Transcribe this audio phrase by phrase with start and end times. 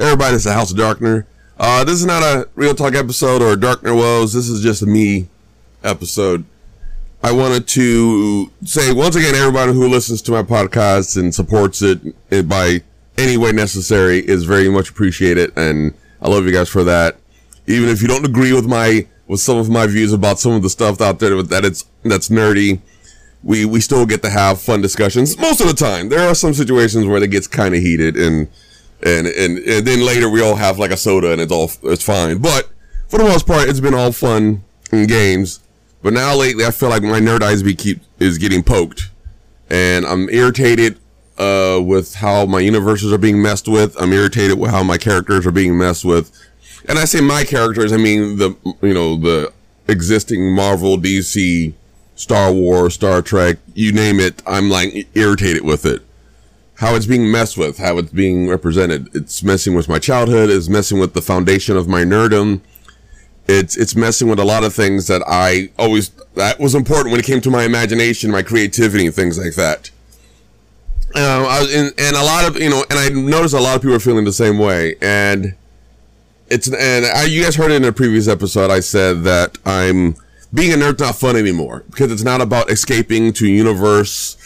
[0.00, 1.26] Everybody, it's the House of Darkner.
[1.58, 4.32] Uh, this is not a real talk episode or Darkner Woes.
[4.32, 5.26] This is just a me
[5.82, 6.44] episode.
[7.20, 11.98] I wanted to say once again, everybody who listens to my podcast and supports it,
[12.30, 12.82] it by
[13.16, 17.16] any way necessary is very much appreciated, and I love you guys for that.
[17.66, 20.62] Even if you don't agree with my with some of my views about some of
[20.62, 22.80] the stuff out there that it's that's nerdy,
[23.42, 26.08] we we still get to have fun discussions most of the time.
[26.08, 28.46] There are some situations where it gets kind of heated, and
[29.02, 32.04] and and and then later we all have like a soda and it's all it's
[32.04, 32.38] fine.
[32.38, 32.68] But
[33.08, 35.60] for the most part, it's been all fun and games.
[36.02, 39.10] But now lately, I feel like my nerd eyes be keep is getting poked,
[39.68, 40.98] and I'm irritated
[41.38, 44.00] uh, with how my universes are being messed with.
[44.00, 46.30] I'm irritated with how my characters are being messed with,
[46.88, 49.52] and I say my characters, I mean the you know the
[49.88, 51.72] existing Marvel, DC,
[52.14, 54.42] Star Wars, Star Trek, you name it.
[54.46, 56.02] I'm like irritated with it.
[56.78, 59.08] How it's being messed with, how it's being represented.
[59.14, 60.50] It's messing with my childhood.
[60.50, 62.60] It's messing with the foundation of my nerdom
[63.48, 67.18] it's it's messing with a lot of things that I always that was important when
[67.18, 69.90] it came to my imagination, my creativity, and things like that.
[71.14, 73.76] Um, I was in, and a lot of you know, and I noticed a lot
[73.76, 75.54] of people are feeling the same way, and
[76.48, 78.70] it's and I, you guys heard it in a previous episode.
[78.70, 80.16] I said that I'm
[80.52, 84.36] being a nerd's not fun anymore because it's not about escaping to universe,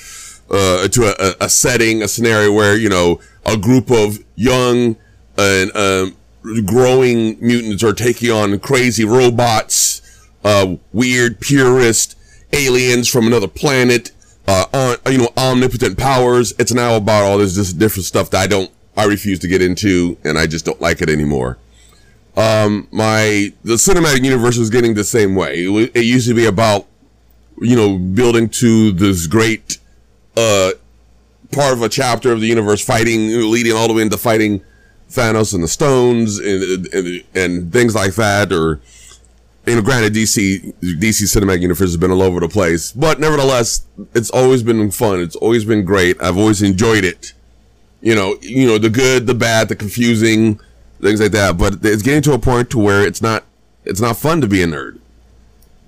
[0.50, 4.96] uh, to a, a setting, a scenario where you know a group of young
[5.38, 6.16] and um,
[6.64, 10.02] growing mutants are taking on crazy robots,
[10.44, 12.16] uh, weird purist
[12.52, 14.12] aliens from another planet,
[14.46, 16.52] uh, on, you know, omnipotent powers.
[16.58, 19.62] It's now about all this just different stuff that I don't, I refuse to get
[19.62, 21.58] into and I just don't like it anymore.
[22.36, 25.64] Um, my, the cinematic universe was getting the same way.
[25.64, 26.86] It, it used to be about,
[27.60, 29.78] you know, building to this great,
[30.36, 30.70] uh,
[31.52, 34.62] part of a chapter of the universe fighting, leading all the way into fighting
[35.10, 38.52] Thanos and the Stones and, and, and things like that.
[38.52, 38.80] Or,
[39.66, 43.86] you know, granted, DC DC cinematic universe has been all over the place, but nevertheless,
[44.14, 45.20] it's always been fun.
[45.20, 46.20] It's always been great.
[46.20, 47.32] I've always enjoyed it.
[48.00, 50.58] You know, you know the good, the bad, the confusing,
[51.00, 51.56] things like that.
[51.56, 53.44] But it's getting to a point to where it's not
[53.84, 54.98] it's not fun to be a nerd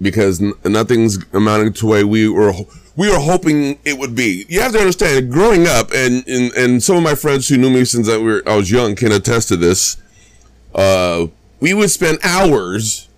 [0.01, 2.53] because nothing's amounting to a way we were
[2.97, 4.45] we were hoping it would be.
[4.49, 7.71] You have to understand, growing up, and and, and some of my friends who knew
[7.71, 9.97] me since I, were, I was young can attest to this.
[10.75, 11.27] Uh,
[11.61, 13.09] we would spend hours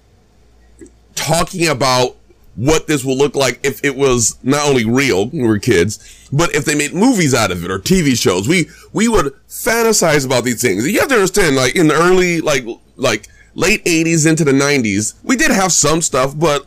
[1.14, 2.16] talking about
[2.54, 6.54] what this will look like if it was not only real, we were kids, but
[6.54, 8.48] if they made movies out of it or TV shows.
[8.48, 10.86] We we would fantasize about these things.
[10.90, 12.64] You have to understand, like in the early, like
[12.96, 16.66] like late '80s into the '90s, we did have some stuff, but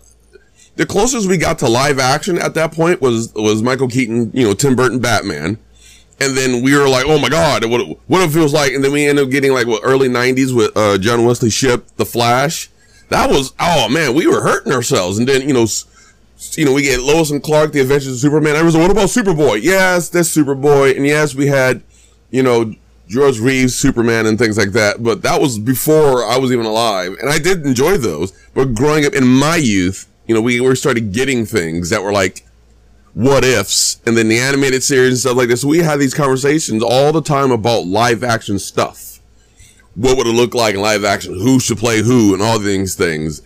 [0.80, 4.48] the closest we got to live action at that point was was Michael Keaton, you
[4.48, 5.58] know, Tim Burton Batman.
[6.22, 8.72] And then we were like, oh my God, what, what it feels like.
[8.72, 11.86] And then we ended up getting like what early 90s with uh, John Wesley Shipp,
[11.98, 12.70] The Flash.
[13.10, 15.18] That was, oh man, we were hurting ourselves.
[15.18, 15.68] And then, you know,
[16.54, 18.56] you know, we get Lois and Clark, The Adventures of Superman.
[18.56, 19.62] I was like, what about Superboy?
[19.62, 20.96] Yes, that's Superboy.
[20.96, 21.84] And yes, we had,
[22.32, 22.74] you know,
[23.10, 25.04] George Reeves, Superman, and things like that.
[25.04, 27.18] But that was before I was even alive.
[27.20, 28.32] And I did enjoy those.
[28.54, 32.12] But growing up in my youth, you know, we were started getting things that were
[32.12, 32.46] like
[33.16, 35.66] what ifs and then the animated series and stuff like this.
[35.66, 39.20] We had these conversations all the time about live action stuff.
[39.96, 41.34] What would it look like in live action?
[41.34, 43.42] Who should play who and all these things.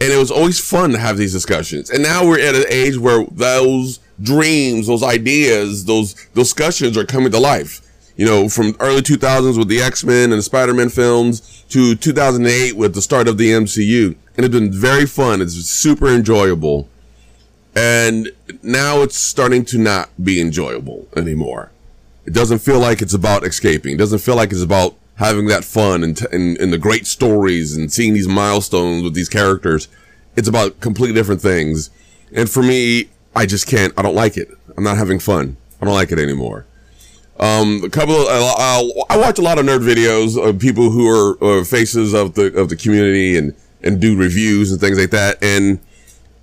[0.00, 1.88] And it was always fun to have these discussions.
[1.88, 7.32] And now we're at an age where those dreams, those ideas, those discussions are coming
[7.32, 7.80] to life.
[8.16, 12.94] You know, from early 2000s with the X-Men and the Spider-Man films to 2008 with
[12.94, 15.42] the start of the MCU and it's been very fun.
[15.42, 16.88] It's super enjoyable.
[17.74, 18.30] And
[18.62, 21.72] now it's starting to not be enjoyable anymore.
[22.24, 23.94] It doesn't feel like it's about escaping.
[23.94, 27.08] It doesn't feel like it's about having that fun and, t- and, and the great
[27.08, 29.88] stories and seeing these milestones with these characters.
[30.36, 31.90] It's about completely different things.
[32.32, 34.50] And for me, I just can't, I don't like it.
[34.76, 35.56] I'm not having fun.
[35.82, 36.64] I don't like it anymore.
[37.38, 41.60] Um, a couple of, I, watch a lot of nerd videos of people who are
[41.60, 45.42] uh, faces of the, of the community and, and do reviews and things like that.
[45.42, 45.78] And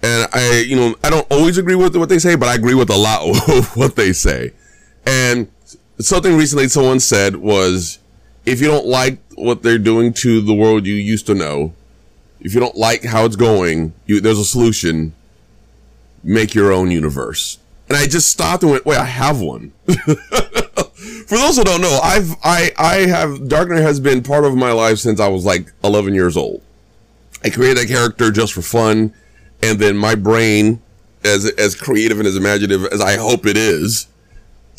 [0.06, 2.75] and I, you know, I don't always agree with what they say, but I agree
[2.75, 4.53] with a lot of what they say.
[5.06, 5.47] And
[6.00, 7.98] something recently someone said was,
[8.45, 11.74] if you don't like what they're doing to the world you used to know,
[12.39, 15.15] if you don't like how it's going, you, there's a solution.
[16.24, 17.57] Make your own universe.
[17.88, 19.74] And I just stopped and went, wait, I have one.
[21.27, 24.72] For those who don't know, I've, I, I have, Darkner has been part of my
[24.72, 26.62] life since I was like 11 years old.
[27.44, 29.13] I created that character just for fun,
[29.62, 30.81] and then my brain,
[31.24, 34.07] as as creative and as imaginative as I hope it is,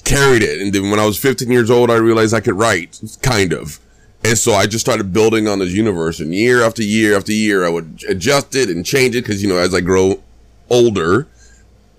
[0.04, 0.60] carried it.
[0.60, 3.78] And then when I was 15 years old, I realized I could write, kind of.
[4.24, 7.64] And so I just started building on this universe and year after year after year,
[7.64, 9.24] I would adjust it and change it.
[9.24, 10.22] Cause you know, as I grow
[10.70, 11.28] older,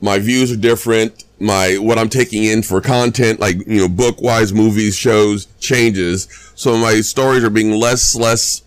[0.02, 1.24] my views are different.
[1.40, 6.28] My, what I'm taking in for content, like, you know, book wise, movies, shows changes.
[6.56, 8.64] So my stories are being less, less,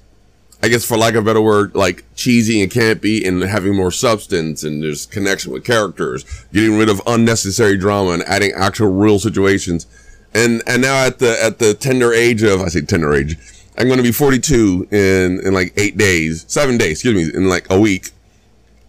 [0.63, 3.91] I guess for lack of a better word, like cheesy and campy and having more
[3.91, 9.19] substance and there's connection with characters, getting rid of unnecessary drama and adding actual real
[9.19, 9.87] situations.
[10.33, 13.37] And, and now at the, at the tender age of, I say tender age,
[13.77, 17.49] I'm going to be 42 in, in like eight days, seven days, excuse me, in
[17.49, 18.11] like a week.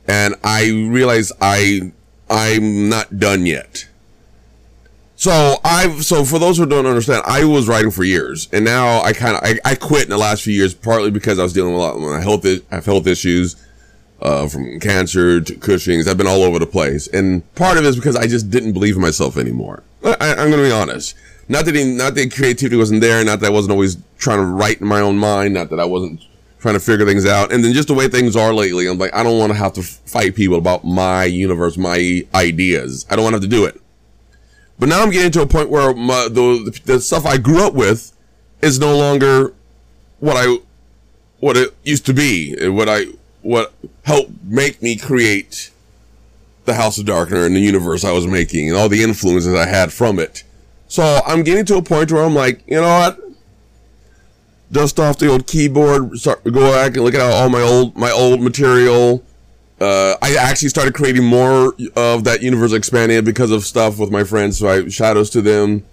[0.08, 1.94] And I realize I,
[2.32, 3.88] I'm not done yet.
[5.16, 9.04] So I've so for those who don't understand, I was writing for years, and now
[9.04, 11.54] I kind of I, I, quit in the last few years, partly because I was
[11.54, 12.44] dealing with a lot of my health.
[12.72, 13.56] Have health issues,
[14.22, 16.08] uh, from cancer to Cushing's.
[16.08, 18.74] I've been all over the place, and part of it is because I just didn't
[18.74, 19.84] believe in myself anymore.
[20.04, 21.16] I, am going to be honest.
[21.50, 24.46] Not that he, not that creativity wasn't there, not that I wasn't always trying to
[24.46, 26.22] write in my own mind, not that I wasn't
[26.62, 27.52] trying to figure things out.
[27.52, 29.74] And then just the way things are lately, I'm like, I don't want to have
[29.74, 33.06] to fight people about my universe, my ideas.
[33.10, 33.82] I don't want to have to do it.
[34.78, 37.74] But now I'm getting to a point where my, the, the stuff I grew up
[37.74, 38.16] with
[38.62, 39.54] is no longer
[40.20, 40.58] what I,
[41.40, 43.06] what it used to be, what I,
[43.42, 43.74] what
[44.04, 45.72] helped make me create
[46.66, 49.66] the House of Darkner and the universe I was making and all the influences I
[49.66, 50.44] had from it.
[50.88, 53.20] So I'm getting to a point where I'm like, you know what?
[54.72, 58.12] Dust off the old keyboard, start go back and look at all my old my
[58.12, 59.24] old material.
[59.80, 64.24] Uh, I actually started creating more of that universe expanding because of stuff with my
[64.24, 64.60] friends.
[64.60, 65.84] So I shadows to them,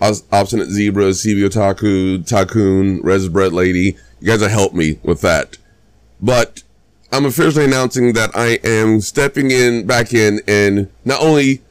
[0.00, 3.96] obstinate zebras, CB Otaku, Tycoon, Res Bread Lady.
[4.20, 5.58] You guys have helped me with that,
[6.20, 6.62] but
[7.12, 11.62] I'm officially announcing that I am stepping in back in and not only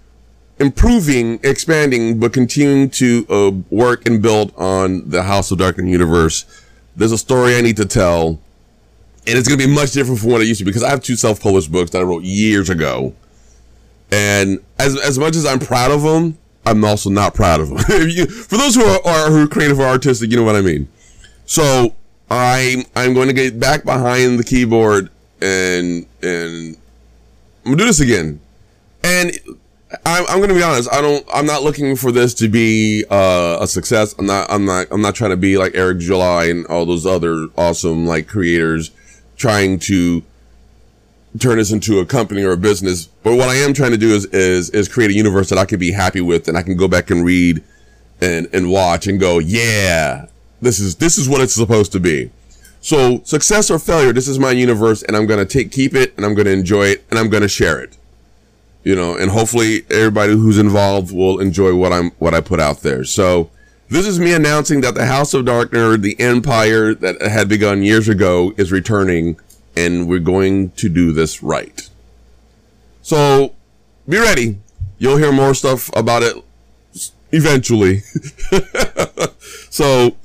[0.59, 6.45] improving, expanding, but continuing to uh, work and build on the House of Darkner universe.
[6.95, 8.39] There's a story I need to tell,
[9.25, 11.01] and it's going to be much different from what it used to because I have
[11.01, 13.13] two self-published books that I wrote years ago.
[14.11, 17.77] And as as much as I'm proud of them, I'm also not proud of them.
[18.27, 20.87] for those who are, are who are creative or artistic, you know what I mean.
[21.45, 21.95] So
[22.29, 25.09] I'm I'm going to get back behind the keyboard
[25.41, 26.75] and and
[27.63, 28.39] I'm gonna do this again.
[29.03, 29.31] And
[30.05, 30.91] I'm, I'm going to be honest.
[30.91, 31.25] I don't.
[31.33, 34.15] I'm not looking for this to be uh, a success.
[34.17, 34.51] I'm not.
[34.51, 34.87] I'm not.
[34.91, 38.91] I'm not trying to be like Eric July and all those other awesome like creators
[39.35, 40.23] trying to
[41.39, 43.05] turn this into a company or a business.
[43.23, 45.65] But what I am trying to do is is is create a universe that I
[45.65, 47.63] can be happy with and I can go back and read
[48.21, 50.27] and and watch and go, yeah,
[50.61, 52.31] this is this is what it's supposed to be.
[52.81, 56.25] So success or failure, this is my universe, and I'm gonna take keep it and
[56.25, 57.97] I'm gonna enjoy it and I'm gonna share it
[58.83, 62.81] you know, and hopefully everybody who's involved will enjoy what I'm what I put out
[62.81, 63.03] there.
[63.03, 63.49] So
[63.89, 68.07] this is me announcing that the House of Darkner, the empire that had begun years
[68.07, 69.39] ago, is returning,
[69.75, 71.89] and we're going to do this right.
[73.01, 73.55] So
[74.07, 74.59] be ready.
[74.97, 76.35] You'll hear more stuff about it
[77.31, 77.99] eventually.
[79.69, 80.15] so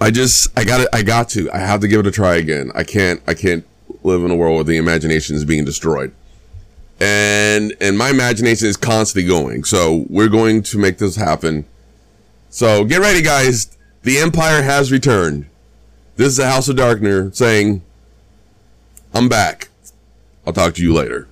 [0.00, 0.88] I just I got it.
[0.92, 1.50] I got to.
[1.50, 2.70] I have to give it a try again.
[2.74, 3.20] I can't.
[3.26, 3.66] I can't
[4.02, 6.12] live in a world where the imagination is being destroyed
[7.00, 9.64] and and my imagination is constantly going.
[9.64, 11.66] So we're going to make this happen.
[12.48, 13.76] So get ready, guys.
[14.02, 15.46] The Empire has returned.
[16.16, 17.82] This is the House of Darkner saying,
[19.12, 19.68] "I'm back.
[20.46, 21.28] I'll talk to you later."